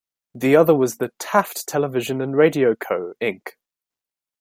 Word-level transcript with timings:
The 0.33 0.55
other 0.55 0.73
was 0.73 0.97
the 0.97 1.11
"Taft 1.19 1.67
Television 1.67 2.21
and 2.21 2.35
Radio 2.35 2.73
Co, 2.73 3.13
Inc.". 3.21 3.49